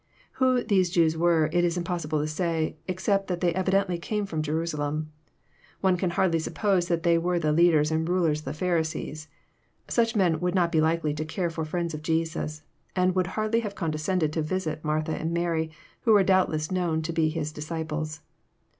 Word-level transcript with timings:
Who 0.41 0.63
th^e 0.63 0.91
Jews 0.91 1.15
were 1.15 1.47
it 1.53 1.63
Is 1.63 1.77
Impossible 1.77 2.17
to 2.21 2.27
say, 2.27 2.75
except 2.87 3.27
that 3.27 3.39
they 3.39 3.53
evidently 3.53 3.99
came 3.99 4.25
from 4.25 4.41
Jerusa 4.41 4.79
lem. 4.79 5.11
One 5.81 5.95
can 5.95 6.09
hardly 6.09 6.39
suppose 6.39 6.87
that 6.87 7.03
they 7.03 7.19
were 7.19 7.37
the 7.37 7.51
leaders 7.51 7.91
and 7.91 8.09
rulers 8.09 8.39
of 8.39 8.45
the 8.45 8.53
Pharisees. 8.55 9.27
Such 9.87 10.15
men 10.15 10.39
would 10.39 10.55
not 10.55 10.71
be 10.71 10.81
likely 10.81 11.13
to 11.13 11.23
care 11.23 11.51
for 11.51 11.65
friends 11.65 11.93
of 11.93 12.01
Jesus, 12.01 12.63
and 12.95 13.13
would 13.13 13.27
hardly 13.37 13.59
have 13.59 13.75
condescended 13.75 14.33
to 14.33 14.41
visit 14.41 14.83
Martha 14.83 15.11
and 15.11 15.35
Mary, 15.35 15.69
who 16.01 16.13
were 16.13 16.23
doubtless 16.23 16.71
known 16.71 17.03
to 17.03 17.13
be 17.13 17.29
His 17.29 17.51
disciples. 17.51 18.21